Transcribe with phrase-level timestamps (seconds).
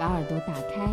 [0.00, 0.90] 把耳朵打开，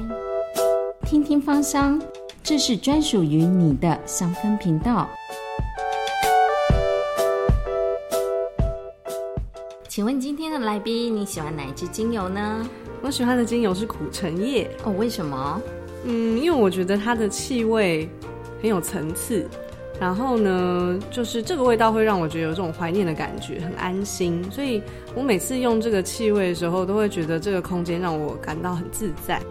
[1.06, 1.98] 听听芳香，
[2.44, 5.08] 这是专属于你的香氛频道。
[9.88, 12.68] 请问今天的来宾，你喜欢哪一支精油呢？
[13.02, 15.62] 我喜欢的精油是苦橙叶哦，为什么？
[16.04, 18.10] 嗯，因为我觉得它的气味
[18.62, 19.50] 很有层次。
[20.00, 24.44] 然后呢，就是这个味道会让我觉得有这种怀念的感觉，很安心。
[24.52, 24.82] 所以
[25.16, 29.42] 我每次用这个气味的时候，都会觉得这个空间让我感到很自在。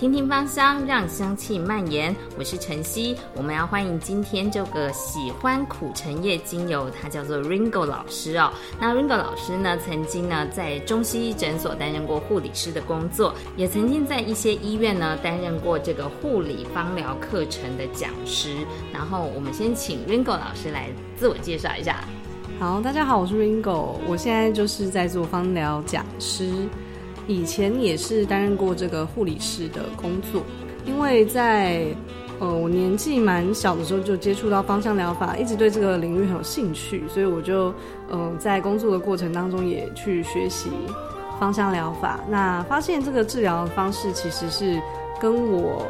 [0.00, 2.16] 听听芳香，让香气蔓延。
[2.38, 8.50] 我是晨曦，我们要欢迎今天这个喜欢苦橙叶精油，它叫做 Ringo 老师哦。
[8.80, 18.56] 那 Ringo 老师呢，曾经呢在中西医诊所担任过护理师的工作，也曾经在一些医院呢担任过这个护理芳疗课程的讲师。
[18.94, 22.02] 然后我们先请 Ringo 老师来自我介绍一下。
[22.58, 26.50] 好，大家好，我是 Ringo，我现在就是在做芳疗讲师。
[27.26, 30.42] 以前也是担任过这个护理师的工作，
[30.84, 31.86] 因为在
[32.38, 37.72] 呃我年纪蛮小的时候就接触到芳香疗法，一直对这个领域很有兴趣，所以我就
[38.10, 40.70] 嗯在工作的过程当中也去学习
[41.38, 42.20] 芳香疗法。
[42.28, 44.80] 那发现这个治疗方式其实是
[45.20, 45.86] 跟我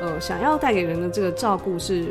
[0.00, 2.06] 呃想要带给人的这个照顾是。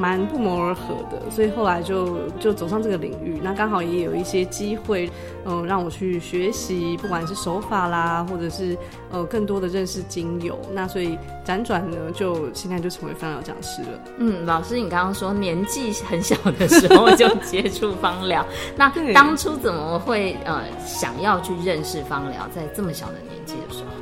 [0.00, 3.38] 蛮不谋而合的，所以后来就就走上这个领域。
[3.42, 5.10] 那刚好也有一些机会，
[5.44, 8.74] 嗯，让我去学习，不管是手法啦，或者是
[9.10, 10.58] 呃更多的认识精油。
[10.72, 13.88] 那所以辗转呢，就现在就成为芳疗讲师了。
[14.16, 18.42] 嗯，老师，你刚刚说年纪很小的时候就接触芳疗，
[18.76, 23.99] 那当初怎么会呃想要去认识芳疗，在这么小的年纪的时候？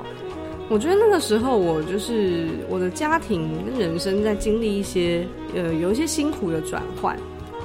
[0.70, 7.16] 我觉得那个时候，我就是我的家庭跟人生在经历一些呃有一些辛苦的转换，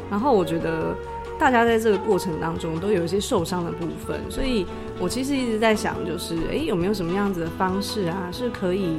[0.09, 0.95] 然后我觉得
[1.37, 4.65] 大家在这个过程当中都有一些受伤的部分，所以
[4.99, 8.95] 我其实一直在想，就是哎有没有什么样子的方式啊，是可以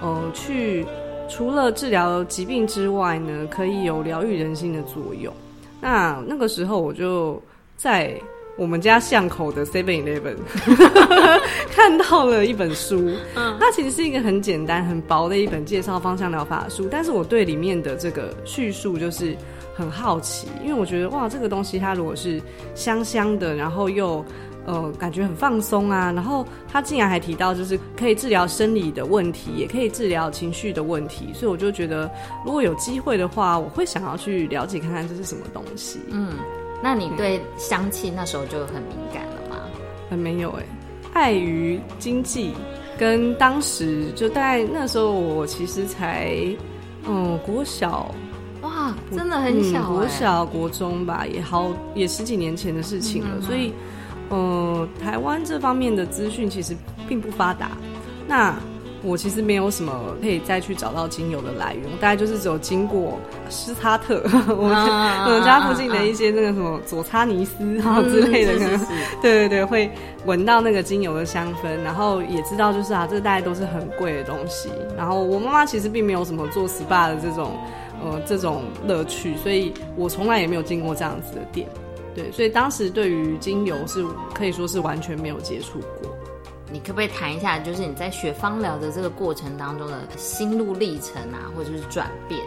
[0.00, 0.86] 呃去
[1.28, 5.34] 除了治疗疾病之外呢，可以有疗愈人心的作用。
[5.80, 7.42] 那那个时候我就
[7.76, 8.14] 在。
[8.58, 10.36] 我们家巷口的 Seven Eleven
[11.70, 19.36] 看到了一本书，嗯，它其实是一个很简单、很薄的一本介绍芳香疗法书，但是我对里面的这个叙述就是
[19.76, 22.42] 很好奇，因为我觉得哇，这个东西它如果是
[22.74, 24.24] 香香的，然后又
[24.66, 32.10] 呃感觉很放松啊，然后它竟然还提到就是可以治疗生理的问题，也可以治疗情绪的问题，所以我就觉得
[32.44, 36.32] 如果有机会的话，我会想要去了解看看这是什么东西，嗯。
[36.82, 39.56] 那你对香气那时候就很敏感了吗？
[40.08, 40.64] 很没有哎，
[41.12, 42.52] 碍于经济，
[42.96, 46.34] 跟当时就大概那时候我其实才
[47.06, 48.14] 嗯国小，
[48.62, 53.72] 哇，真的很小，国小国中吧，也好也十几年前的事情了，所以
[54.30, 56.76] 嗯，台湾这方面的资讯其实
[57.08, 57.70] 并不发达，
[58.26, 58.54] 那。
[59.02, 64.74] 我其实没有什么可以再去找到精油的来源，大概就是只有经过施擦特，我 们
[65.24, 68.78] 我们家附近的一些那个什么佐擦尼斯啊之类的， 可能
[69.22, 69.90] 对对对，会
[70.26, 74.68] 闻到那个精油的香氛，然后也知道就是啊，这大概都是很贵的东西。
[74.96, 77.56] 然后我妈妈其实并没有什么做 SPA 的这种
[78.02, 81.68] 呃这种乐趣，所以我从来也没有进过这样子的店。
[82.14, 84.04] 对，所以当时对于精油是
[84.34, 86.17] 可以说是完全没有接触过。
[86.70, 92.40] 你可不可以谈一下，就是你在学芳疗的这个过程当中的心路历程啊，或者是转变？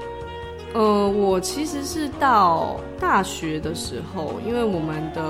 [0.74, 5.22] 呃，我其实是到大学的时候，因为我们的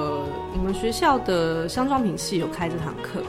[0.54, 3.22] 我们学校的香妆品系有开这堂课，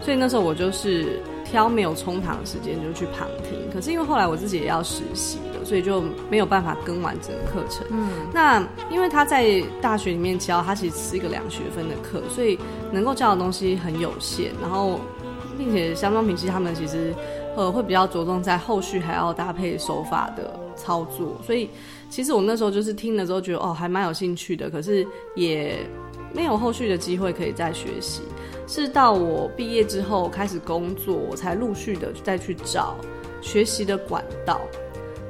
[0.00, 3.58] 所以那时候我就是挑没有冲堂的时间就去旁听。
[3.72, 7.86] 可是因为后来我自己也要实习的，所以就没有办法跟完整个课程。
[7.90, 12.58] 嗯，那因为他在大学里面教，他其实是一个两学分的课，所以
[12.92, 14.52] 能够教的东西很有限。
[14.60, 15.00] 然后，
[15.56, 17.14] 并且香妆品系他们其实。
[17.56, 21.68] 呃，会比较着重在后续还要搭配手法的操作，所以
[22.08, 25.04] 其实我那时候就是听了之后觉得哦，还蛮有兴趣的，可是
[25.34, 25.76] 也
[26.32, 28.22] 没有后续的机会可以再学习。
[28.68, 32.94] 是到我毕业之后开始工作，我才陆续的再去找
[33.40, 34.60] 学习的管道。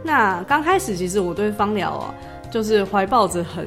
[0.04, 2.14] 那刚开始其实我对芳疗啊，
[2.50, 3.66] 就是怀抱着很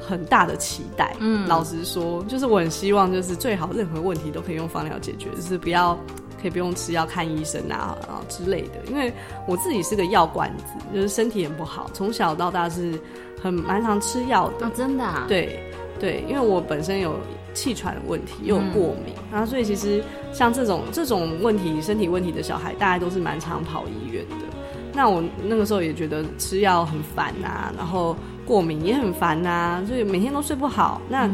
[0.00, 1.14] 很大的期待。
[1.20, 5.98] 嗯，老实说，就是我很希望就是最好任何问题都可以用芳疗解决，就是不要。
[6.40, 9.12] 可以不用吃药看医生啊啊之类的，因为
[9.46, 10.64] 我自己是个药罐子，
[10.94, 12.98] 就是身体很不好，从小到大是
[13.42, 14.66] 很蛮常吃药的。
[14.70, 15.04] 真的？
[15.04, 15.26] 啊？
[15.28, 15.62] 对
[15.98, 17.14] 对，因为我本身有
[17.54, 20.02] 气喘的问题，又有过敏，然后所以其实
[20.32, 24.46] 像这种这种问题身体问题的小孩，大家都是蛮常跑医院的。
[24.92, 31.00] 那我那个时候也觉得吃药很烦呐，然后过敏也很烦呐，所以每天都睡不好。
[31.08, 31.30] 那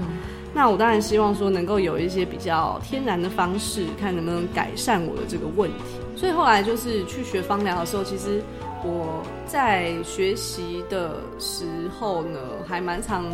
[0.52, 5.96] 那我当然希望说能够有一些比较天然的方式，看能不能改善我的这个问题。
[6.16, 8.42] 所以后来就是去学芳疗的时候，其实
[8.82, 11.66] 我在学习的时
[11.98, 13.24] 候呢，还蛮常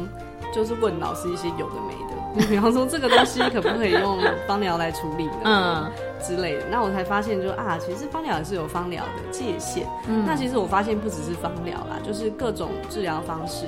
[0.52, 2.11] 就是问老师一些有的没的，
[2.48, 5.40] 比方说这个东西可不可以用芳疗来处理呢？
[5.44, 5.92] 嗯，
[6.22, 6.64] 之类的。
[6.70, 9.86] 那我才发现，就啊，其实芳疗也是有芳疗的界限。
[10.08, 13.66] 嗯，那其实我发现不只是芳疗啦，就是各种治疗方式。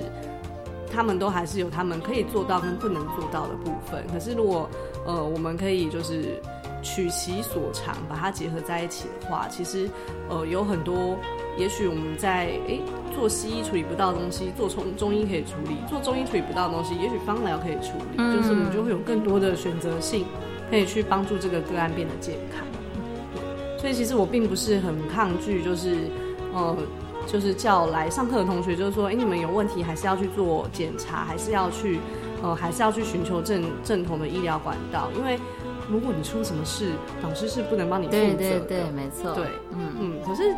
[0.92, 4.04] 他们都还是有他们可以做到跟不能做到的部分。
[4.12, 4.70] 可是如果
[5.04, 6.40] 呃，我们可以就是
[6.82, 9.90] 取其所长，把它结合在一起的话，其实
[10.28, 11.18] 呃有很多，
[11.56, 12.80] 也许我们在诶
[13.14, 18.16] 做西医处理不到的东西，做中中医可以处理；做中医处理不到的东西，也许芳疗可以处理。
[18.36, 20.24] 就是我们就会有更多的选择性，
[20.70, 22.66] 可以去帮助这个个案变得健康。
[23.78, 25.96] 所以其实我并不是很抗拒，就是
[26.52, 26.76] 呃。
[27.26, 31.98] 就是叫来上课的同学，就是说，哎，你们有问题还是要去做检查，还是要去，
[32.42, 35.08] 呃，还是要去寻求正正统的医疗管道。
[35.16, 35.38] 因为
[35.90, 36.90] 如果你出什么事，
[37.22, 38.34] 老师是不能帮你负责的。
[38.34, 39.32] 对对对，没错。
[39.34, 40.12] 对，嗯嗯。
[40.22, 40.54] 可是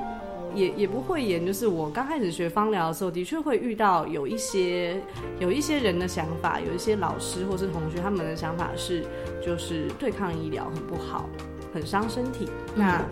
[0.56, 5.00] 也也不会演，就是我刚开始学芳疗的时候，的确会遇到有一些
[5.38, 9.04] 有一些人的想法，有一些老师或是同学他们的想法是，
[9.44, 11.28] 就是对抗医疗很不好，
[11.72, 12.48] 很伤身体。
[12.74, 13.04] 那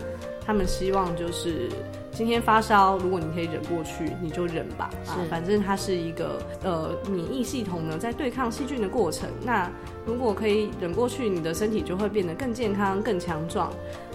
[0.45, 1.69] 他们希望就是。
[2.17, 4.89] 今天发烧，如果你可以忍过去，你就忍吧。
[5.05, 9.27] 啊，反正它是一个呃免疫系统呢在对抗细菌的过程。
[9.43, 9.69] 那
[10.05, 13.69] 如果可以忍过去，你的身体就会变得更健康、更强壮。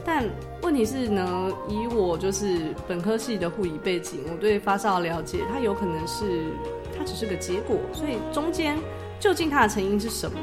[0.04, 0.24] 但
[0.62, 6.44] 问题是呢，以我就是本科系的护理背景，我对发烧的了解，它有可能是
[6.96, 7.76] 它只是个结果。
[7.92, 8.76] 所以中间
[9.18, 10.38] 究竟它的成因是什么？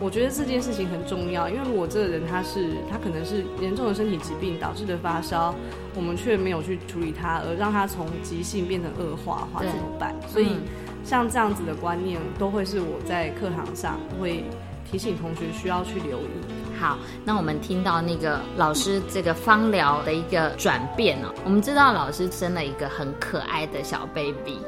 [0.00, 5.54] 我觉得这件事情很重要，因为我这个人他是他可能是严重的身体疾病导致的发烧，
[5.94, 10.12] 我们却没有去处理它，而让它从急性变成恶化，话怎么办？
[10.26, 10.56] 所以
[11.04, 14.44] 像这样子的观念，都会是我在课堂上会
[14.90, 16.30] 提醒同学需要去留意。
[16.78, 24.58] 好，那我们听到那个老师这个芳疗的一个转变哦，我们知道老师生了一个很可爱的小 baby，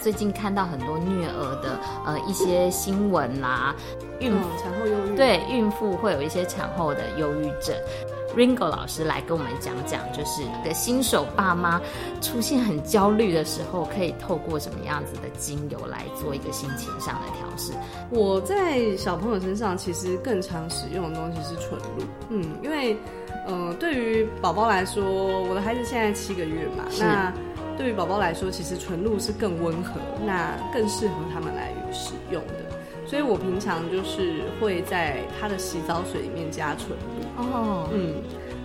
[0.00, 3.74] 最近看到很多虐儿的呃一些新闻啦，
[4.20, 7.74] 孕妇产后忧郁，对，孕妇会有一些产后的忧郁症。
[8.36, 11.80] Ringo 老师来跟我们讲讲，就是的新手爸妈
[12.20, 17.72] 出现很焦虑的时候，可以透过什么样子的精油来做一个心情上的调试。
[18.10, 22.96] 我在小朋友身上其实更常使用的东西是纯露，嗯，因为
[23.46, 25.04] 呃，对于宝宝来说，
[25.42, 27.32] 我的孩子现在七个月嘛，那
[27.76, 32.73] 对于宝宝来说，其实纯露是更温和，那更适合他们来使用的。
[33.06, 38.14] 所以我平常就是会在他的洗澡水里面加纯露哦，嗯，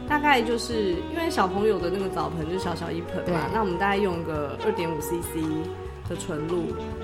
[0.08, 5.44] 大概就是因为小朋友的那个澡盆就小小一盆嘛，那我们大概用个二点五 CC
[6.08, 6.64] 的纯露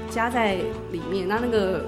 [0.09, 0.55] 加在
[0.91, 1.85] 里面，那那个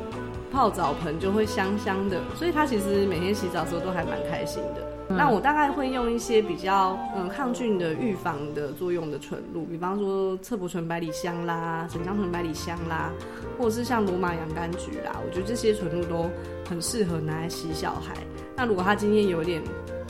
[0.52, 4.97] 泡澡盆就会香香的，所以他其实每天洗澡的时候都还蛮开心的。
[5.10, 13.10] 那我大概会用一些比较嗯抗菌的预防的作用的纯露，比方说侧柏醇百里香啦、沈香醇百里香啦，
[13.58, 16.30] 或者是像罗马洋甘菊啦，我觉得这些纯露都
[16.70, 18.14] 很适合拿来洗小孩。
[18.56, 19.62] 那如果他今天有点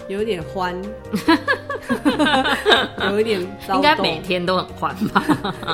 [0.07, 0.75] 有一点欢，
[3.11, 3.39] 有一点
[3.75, 5.23] 应该每天都很欢吧？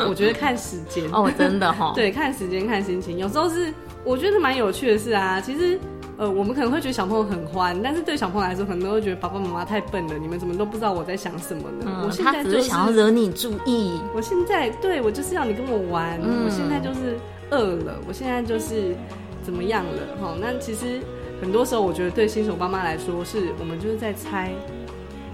[0.10, 3.74] 我觉得看时间哦，真的哈，对，看时间看心情，有时候是
[4.04, 5.80] 我觉得蛮有趣的事啊，其实。
[6.18, 10.18] 呃，我们可能会觉得小朋友很欢，但是对小朋友来说，可能都会觉得爸爸妈妈太笨了。
[10.18, 12.04] 你们怎么都不知道我在想什么呢？
[12.06, 14.00] 我现在就是想要惹你注意。
[14.14, 16.20] 我现在对我就是要你跟我玩。
[16.22, 17.18] 我现在就是
[17.50, 18.96] 饿了，我现在就是
[19.42, 20.16] 怎么样了？
[20.22, 21.02] 哈，那其实
[21.42, 24.52] 很多时候，我觉得对新手爸妈来说，是我们就是在猜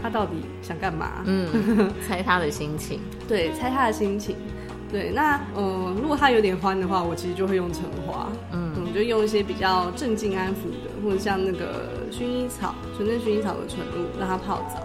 [0.01, 0.31] 他到底
[0.61, 1.23] 想干嘛。
[1.25, 1.47] 嗯，
[2.07, 3.01] 猜他的心情。
[3.27, 4.35] 对，猜他的心情。
[4.91, 14.81] 对，那嗯，如果他有点欢的话，我其实就会用橙花，嗯，我就用一些比较镇静安抚的，或者像那个薰衣草、纯正薰衣草的纯露，让他泡澡，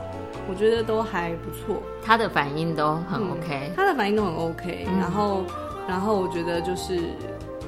[0.47, 1.83] 我觉得都还不错。
[2.05, 4.87] 他的反应都很 OK，他的反应都很 OK。
[5.01, 5.43] 然后，
[5.89, 7.01] 然后我觉得就是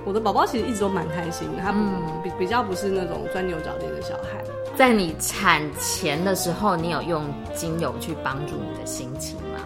[0.05, 1.79] 我的宝宝其实一直都蛮开心的，他不
[2.23, 4.45] 比比较不是那种钻牛角尖的小孩。
[4.77, 7.25] 在你产前的时候，你有用
[7.55, 9.61] 精油去帮助你的心情吗？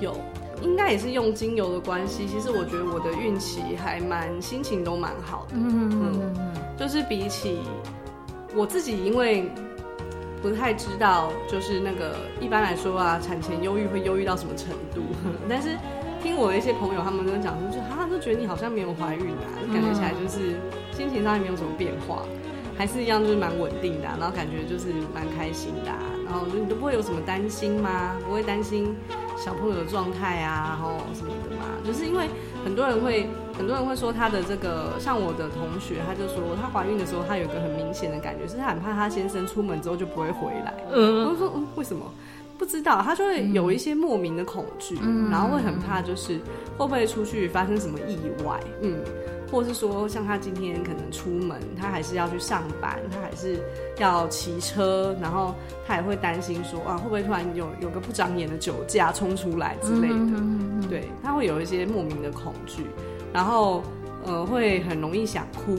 [0.00, 0.16] 有。
[0.64, 5.54] 应该也是用精油的关系，其实我觉得我的运气还蛮，心情都蛮好的。
[5.54, 7.60] 嗯嗯嗯，就是比起
[8.54, 9.48] 我自己，因为
[10.42, 15.02] 不太知道，就是那个一般来说啊，产前忧郁会忧郁到什么程度。
[15.48, 15.76] 但是
[16.22, 20.56] 听我的一些朋友他们都讲说，就哈都觉得你好像没有怀孕啊，感觉起来就是
[20.92, 22.22] 心情上也没有什么变化，
[22.76, 25.92] 还是一样就是蛮稳定的，然后感觉就是蛮开心的，
[26.24, 28.16] 然后你都不会有什么担心吗？
[28.26, 28.94] 不会担心？
[29.36, 32.28] 小朋友的状态啊，然后什么的嘛，就是因为
[32.64, 40.72] 很多人会很多人会说她的这个，像我的同学，她就说她怀孕的时候，她有一个很明显的感觉，是她很怕她先生出门之后就不会回来。
[40.92, 42.04] 嗯，我就说嗯，为什么？
[42.56, 44.96] 不知道，她就会有一些莫名的恐惧，
[45.30, 46.38] 然后会很怕，就是
[46.78, 48.60] 会不会出去发生什么意外？
[48.80, 48.98] 嗯。
[49.54, 53.56] 或是说，像他今天可能出门，他还是要去上班，他还是
[53.98, 55.54] 要骑车，然后
[55.86, 60.88] 他也会担心说，啊，会不会突然有有个不长眼的酒驾冲出来之类的？
[60.90, 62.84] 对，他会有一些莫名的恐惧，
[63.32, 63.84] 然后
[64.26, 65.78] 呃，会很容易想哭，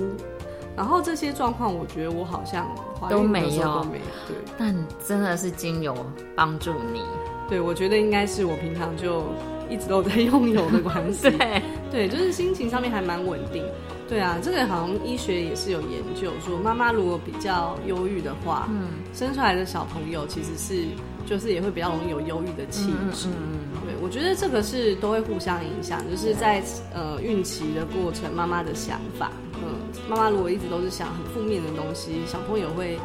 [0.74, 2.66] 然后这些状况，我觉得我好像
[3.10, 4.06] 都没有，都没有。
[4.26, 4.74] 对，但
[5.06, 5.94] 真的是精油
[6.34, 7.02] 帮助你。
[7.50, 9.26] 对，我觉得应该是我平常就。
[9.68, 11.60] 一直都在 用油的关系， 对
[11.92, 13.64] 对，就是心情上面还蛮稳定。
[14.08, 20.86] 对啊，这个好像医学也是有研究说，妈妈如果比较忧郁的话，嗯，生出来的小朋友其实是
[21.26, 23.28] 就是也会比较容易有忧郁的气质。
[23.30, 26.62] 嗯对，我觉得这个是都会互相影响，就是在
[26.94, 29.32] 呃孕期的过程，妈妈的想法，
[29.64, 33.00] 嗯，妈妈如果一直都是想很负面的东西，小朋友会。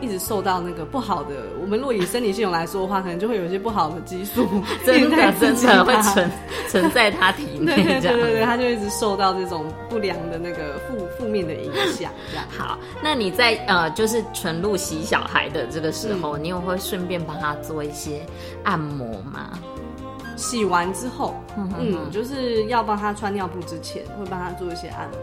[0.00, 4.46] 一直受到那个不好的，我们若以生理系统来说的话，可能就会有一些不好的激素，
[4.84, 6.30] 真的真的会存
[6.68, 12.10] 存在他体内，对对对，他就一直受到这种不良的那个负负面的影响。
[12.30, 18.24] 这样 好，那你在呃，就是纯露洗小孩的这个时候，你有会顺便帮他做一些
[18.64, 19.58] 按摩吗？
[20.36, 25.18] 洗完之后，嗯，就是要帮他穿尿布之前，会帮他做一些按摩。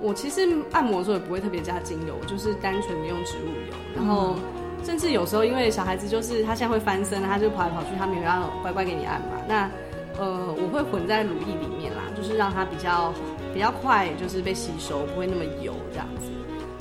[0.00, 3.76] 我其实按摩的时候也不会特别加精油，就是单纯的用植物油。
[3.94, 4.36] 然后，
[4.84, 9.28] 甚至有时候因为小孩子就是他现在会翻身，他就跑来跑去，他没有要乖乖给你按嘛。
[9.48, 9.70] 那
[10.18, 13.12] 呃，我会混在乳液里面啦，就是让它比较
[13.52, 16.30] 比较快，就是被吸收，不会那么油这样子。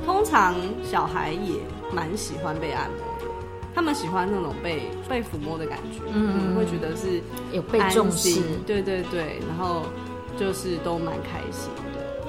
[0.05, 1.53] 通常小孩也
[1.93, 3.31] 蛮喜欢被按摩的，
[3.73, 9.83] 他们喜欢那种被被抚摸的感觉，嗯，会觉得是有被重视，对对对，然后
[10.37, 11.69] 就是都蛮开心。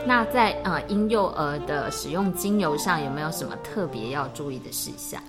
[0.07, 5.21] 那在呃婴幼儿的使用精油上有没有什么特别要注意的事项？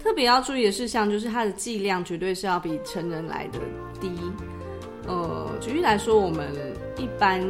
[0.00, 3.58] 特别要注意的事项就是它的剂量绝对是要比成人来的
[4.00, 4.08] 低。
[5.06, 6.54] 呃，举例来说，我们
[6.96, 7.44] 一般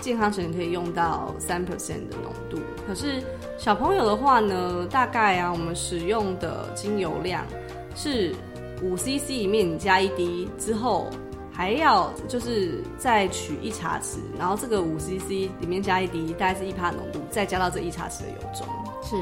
[0.00, 3.22] 健康成人可以用到三 percent 的浓度，可是
[3.56, 7.46] 小朋友的话呢，大概啊，我们使用的精油量
[7.94, 8.34] 是
[8.82, 11.08] 五 cc 里面加一滴之后。
[11.52, 18.66] 还要就是再取一茶匙，然后这个五 CC 里面加一滴，大概是一帕浓度，再加到这一茶匙的油中。
[19.02, 19.16] 是，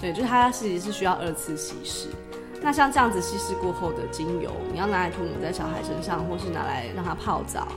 [0.00, 2.08] 对，就是它其实是需要二次稀释。
[2.62, 7.68] 那像这样子稀释过后的精油，你要拿来涂抹在小孩身上，或是拿来让他泡澡，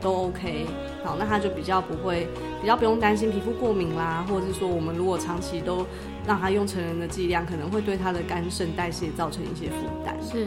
[0.00, 0.64] 都 OK。
[1.02, 2.28] 好，那他就比较不会，
[2.60, 5.84] 比较不用担心皮肤过敏啦，或者是说我们如果长期都
[6.24, 10.16] 让他用成人的剂量，可能会对他的肝肾代谢造成一些负担。
[10.22, 10.46] 是。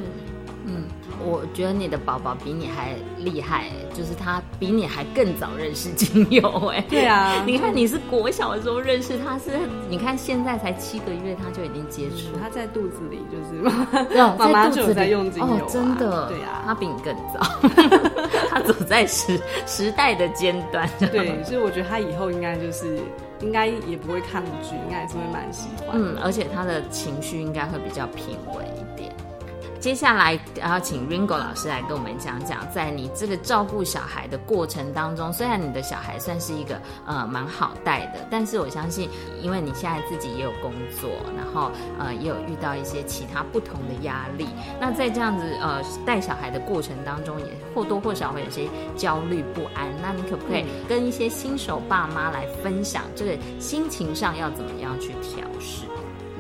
[0.66, 0.84] 嗯，
[1.24, 6.84] 我觉得你的宝宝比你还厉害，就是他比你还更早认识精油哎。
[6.90, 9.52] 对啊， 你看你是国小的时候认识他，是
[9.90, 13.62] 你看现在才七个月他就已经接触，他在肚子里就是
[14.38, 17.40] 妈妈就在用精油，真的，对啊，他比你更早，
[18.50, 20.88] 他走在时时代的尖端。
[21.00, 23.00] 对，所以我觉得他以后应该就是
[23.42, 25.90] 应该也不会抗拒，应该还是会蛮喜欢。
[25.94, 28.66] 嗯，而且他的情绪应该会比较平稳。
[29.80, 39.10] 接下来要请 Ringo 老师来跟我们讲讲，在你这个照顾小孩的过程当中，虽然你的小孩算是一个呃蛮好带的，但是我相信，
[39.42, 44.48] 因为你现在自己也有工作，然后呃也有遇到一些其他不同的压力，
[44.82, 48.68] 那在这样子呃带小孩的过程当中，也或多或少会有些
[48.98, 49.90] 焦虑不安。
[50.02, 55.89] 那你可不可以跟一些新手爸妈来分享，这个心情上要怎么样去调试？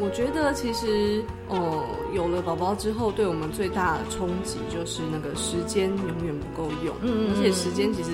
[0.02, 6.96] 我觉得其实，哦，有了宝宝之后，对我们最大的冲击就是那个时间永远不够用。
[7.02, 8.12] 嗯而且时间其实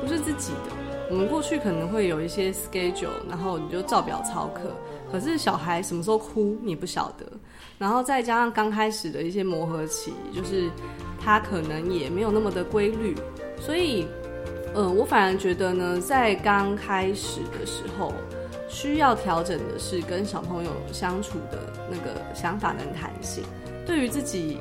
[0.00, 0.70] 不是自己的，
[1.10, 4.70] 我们过去可能会有一些 schedule，然后你就照表操课。
[5.10, 7.26] 可是小孩什么时候哭你不晓得，
[7.76, 10.70] 然后再加上刚开始的一些磨合期，就是
[11.20, 13.14] 他可能也没有那么的规律，
[13.60, 14.06] 所以，
[14.74, 18.12] 呃，我反而觉得呢，在刚开始的时候。
[18.68, 23.44] 需要调整的是跟小朋友相处的那个想法跟弹性。
[23.86, 24.58] 对于自己，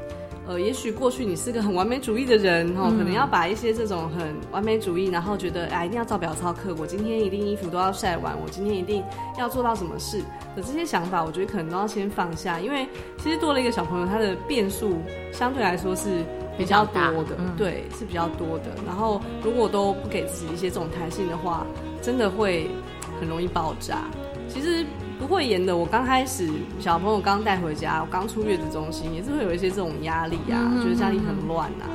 [0.48, 9.04] 呃，也许过去你是个很完美主义的人，哦，可能要把一些这种很完美主义，然后觉得哎，一定要照表操课，我今天一定衣服都要晒完，我今天一定
[9.40, 10.20] 要做到什么事
[10.56, 14.98] 的这些想法，我觉得可能都要先放下，因为其实多了一个小朋友，他的变数
[15.34, 16.24] 相对来说是
[16.56, 18.66] 比较多的，对，是比较多的。
[18.86, 21.66] 然后如果都不给自己一些这种弹性的话，
[22.04, 22.70] 真的会。
[23.20, 24.04] 很容易爆炸。
[24.48, 24.86] 其实
[25.20, 31.90] 不会演的，我刚开始小朋友刚带回家，我刚出月子中心，也是会有一些这种压力啊，觉得家里很乱啊。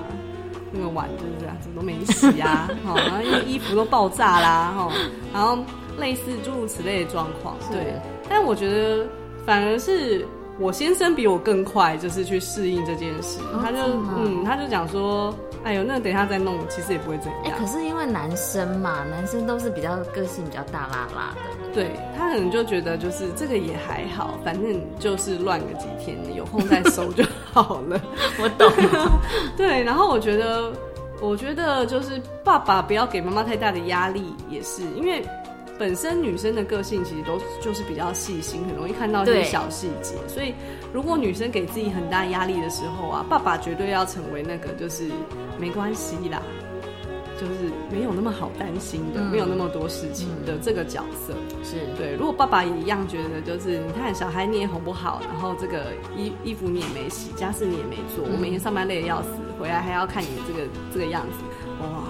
[0.73, 4.93] 那个碗就是这样子都没洗啊，哈， 然后衣服都爆炸啦，哈，
[5.33, 5.59] 然后
[5.99, 7.95] 类似诸如此类的状况，对。
[8.29, 9.05] 但我觉得
[9.45, 10.25] 反而是
[10.61, 13.79] 我先生比我更快，就是去适应这件事，他就
[14.17, 15.35] 嗯，他就讲说。
[15.63, 17.43] 哎呦，那等一下再弄，其实也不会怎样。
[17.45, 28.01] 哎，可是因为男生嘛，男生都是比较个性比较大辣辣的，对他可能就觉得就是这个也还好，反正就是乱个几天，有空再收就好了。
[28.43, 28.73] 我懂。
[29.55, 30.73] 对，然后我觉得，
[31.21, 35.23] 我觉得就是爸爸不要给妈妈太大的压力，也是因为。
[35.81, 40.15] 本身女生的个性其实都就是比较细心，很容易看到一些小细节。
[40.29, 40.53] 所以，
[40.93, 45.05] 如果女生给自己很大压力的时候啊，爸爸绝对要成为那个就是
[45.59, 46.43] 没关系啦，
[47.41, 51.33] 就是没有那么好担心的，没有那么多事情的这个角色。
[51.65, 52.15] 是对。
[52.15, 61.39] 如果爸爸也一样觉得，就是你看小孩你也哄不好，然后这个衣衣服你也没洗，家事你也没做，我每天上班累得要死，回来还要看你这个这个样子，
[61.81, 62.05] 哇！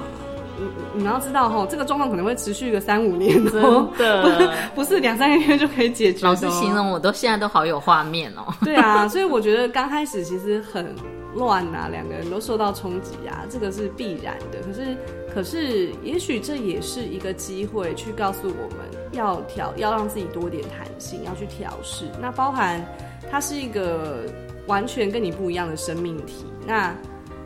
[0.61, 3.63] 你你要知道哈，这个状况可能会持续个三五年，真
[3.97, 6.27] 的不是两三个月就可以解决。
[6.27, 8.53] 老师形容我都现在都好有画面哦。
[8.63, 10.95] 对啊，所以我觉得刚开始其实很
[11.35, 14.61] 乱啊，两个人都受到冲击啊，这个是必然的。
[14.67, 14.97] 可是
[15.35, 22.05] 可是，也许这也是一个机会，去告诉我们要调，要让自己多点弹性，要去调试。
[22.21, 22.85] 那包含
[23.31, 24.25] 它是一个
[24.67, 26.95] 完全跟你不一样的生命体，那。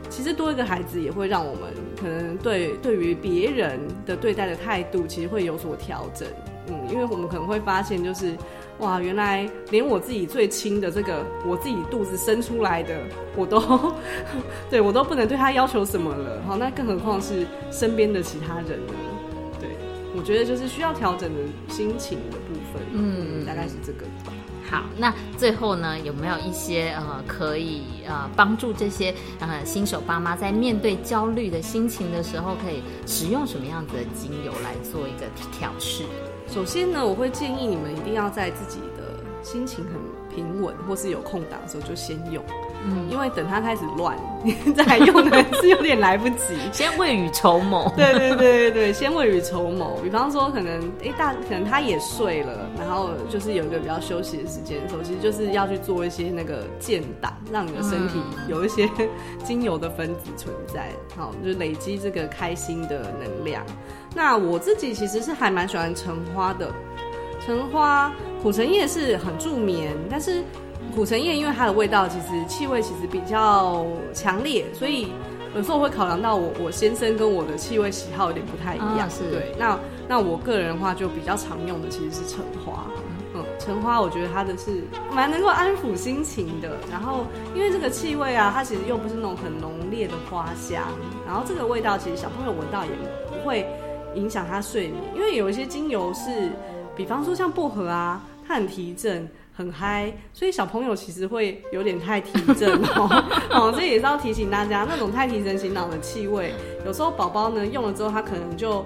[0.09, 6.27] 其实多一个孩子也会让我们可能对对于别人的对待的态度，其实会有所调整。
[6.67, 8.35] 嗯，因为我们可能会发现，就是
[8.79, 12.97] 哇，原来连我自己最亲的这个我自己肚子生出来的，
[13.35, 13.93] 我都
[14.69, 16.41] 对我都不能对他要求什么了。
[16.47, 18.93] 好，那更何况是身边的其他人呢？
[19.59, 19.69] 对，
[20.17, 22.81] 我觉得就是需要调整的心情的部分。
[22.93, 24.05] 嗯，大概是这个。
[24.69, 36.03] 好，那最后呢，有没有一些呃可以呃帮助这些呃新手爸妈在面对焦虑的心情的时候，可以使用什么样子的精油来做一个调试？
[36.47, 39.93] 首先呢，我会建议你们一定要在自己的心情很
[40.35, 42.43] 平稳或是有空档的时候就先用。
[42.87, 44.15] 嗯，因为等他开始乱，
[44.77, 46.55] 再用的是有点来不及。
[46.71, 47.91] 先未雨绸缪。
[47.97, 49.97] 对对对对对，先未雨绸缪。
[50.03, 58.87] 比方说，可能哎大，可能他也睡了，然后就是有一个比较休息的时间的时候，其实就是要去做一些那个建档，让你的身体有一些
[59.43, 63.65] 精油的分子存在，好，就累积这个开心的能量。
[64.13, 66.71] 那我自己其实是还蛮喜欢橙花的，
[67.43, 70.43] 橙花苦橙叶是很助眠，但是。
[70.95, 75.09] 苦橙叶因为它的味道其实气味其实比较强烈，所以
[75.53, 79.09] 有时候会考量到我我先生跟我的气味喜好有点不太一样。
[79.09, 79.77] 是对，那
[80.07, 82.85] 那我个人的话就比较常用的其实是橙花。
[83.33, 86.77] 嗯，橙花我觉得它的是蛮能够安抚心情的。
[86.89, 90.81] 然后因为这个气味啊，它其实又不是那种很浓烈的花香，
[91.25, 92.91] 然后这个味道其实小朋友闻到也
[93.29, 93.67] 不会
[94.13, 95.03] 影响他睡眠。
[95.13, 96.49] 因为有一些精油是，
[96.95, 99.27] 比方说像薄荷啊，它很提振。
[99.57, 103.23] 很嗨，所以小朋友其实会有点太提振哦。
[103.51, 106.53] 哦，这也是要提醒大家，那种太提神醒脑的气味，
[106.85, 108.85] 有时候宝宝呢用了之后，他可能就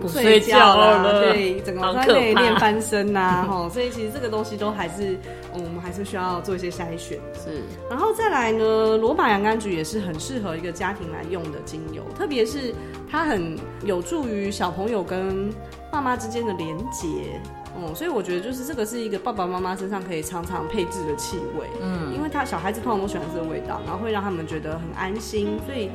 [0.00, 3.68] 不睡觉了，对，整个在内练翻身呐，哈。
[3.68, 5.18] 所以其实这个东西都还是，
[5.52, 7.18] 我们还是需要做一些筛选。
[7.34, 12.72] 是，然后再来呢，罗马洋甘菊也是很适合一个家庭来用的精油，特别是
[13.10, 15.50] 它很有助于小朋友跟
[15.90, 17.40] 爸妈之间的连结。
[17.78, 25.58] 嗯，所以我觉得就是这个是一个爸爸妈妈身上可以常常配置的气味，嗯，因为他小孩子通常都喜欢这个味道，然后会让他们觉得很安心。
[25.66, 25.90] 所以，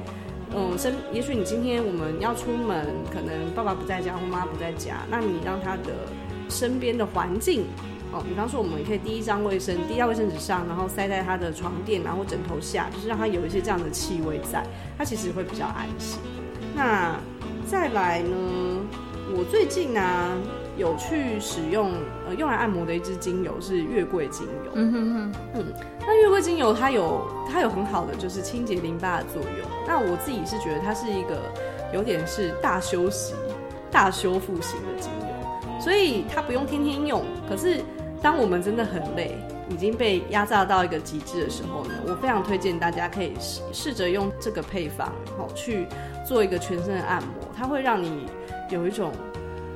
[0.53, 6.07] 嗯，身也许你今天我们要出门，可能爸爸不在家或妈妈不在家，那你让他的
[6.49, 7.65] 身边的环境，
[8.11, 14.63] 哦，比方说我们可以第一张卫生，第一张卫生纸上，然后塞在他的床垫，然后枕头下，就是让他有一些这样的气味在，
[14.97, 16.19] 他其实会比较安心。
[16.75, 17.15] 那
[17.65, 18.37] 再来呢，
[19.35, 20.37] 我最近呢。
[20.81, 21.91] 有去使用
[22.27, 25.65] 呃用来按摩的一支精油是月桂精油，嗯哼哼，嗯，
[25.99, 29.69] 那月桂精油它有它有很好的就是清洁淋巴的作用。
[29.87, 31.39] 那我自己是觉得它是一个
[31.93, 33.35] 有点是大休息、
[33.91, 37.23] 大修复型的精油，所以它不用天天用。
[37.47, 37.79] 可是
[38.19, 39.37] 当我们真的很累，
[39.69, 45.85] 已经被压榨到一个极致的时候呢，我非常推荐大家可以试试着用这个配方，好去
[46.27, 48.25] 做一个全身的按摩，它会让你
[48.71, 49.11] 有一种。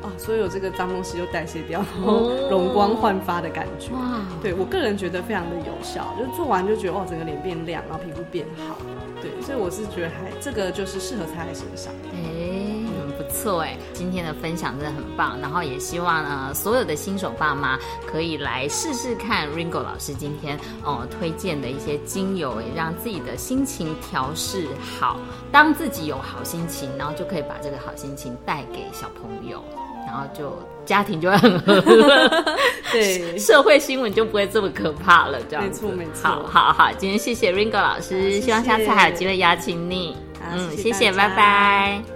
[0.06, 3.92] 啊，所有这个脏东西就代谢掉，然后容光焕发的感觉。
[3.94, 8.78] 哇，对我个人觉得非常的有效，就做完就觉得哇，整个脸变亮，然后皮肤变好。
[9.22, 11.92] 对，所以我是觉得还这个就是适合擦在身上。
[12.14, 12.86] 哎，
[13.18, 24.68] 不错哎，今天的分享真的很棒，然后也希望呢所有的新手爸妈可以来试试看 Ringo 老师今天哦推荐的一些精油，也让自己的心情调试
[25.00, 25.18] 好，
[25.52, 29.64] 当自己有好心情，然后就可以把这个好心情带给小朋友，
[30.06, 32.44] 然后就家庭就会很和乐，
[32.92, 36.24] 对，社会新闻就不会这么可怕了，这样没错没错。
[36.24, 40.16] 好好好，今天谢谢 Ringo 老师，希望下次还有机会邀请你。
[40.54, 42.15] 嗯，谢谢，拜拜。